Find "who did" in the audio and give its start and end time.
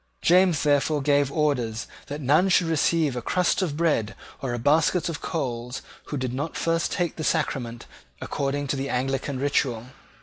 6.05-6.33